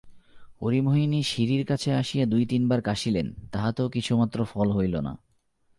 হরিমোহিনী 0.61 1.23
সিঁড়ির 1.23 1.65
কাছে 1.65 1.93
আসিয়া 1.93 2.25
দুই-তিন 2.25 2.67
বার 2.67 2.81
কাশিলেন, 2.81 3.27
তাহাতেও 3.51 3.89
কিছুমাত্র 3.89 4.45
ফল 4.45 4.71
হইল 4.71 4.95
না। 4.99 5.13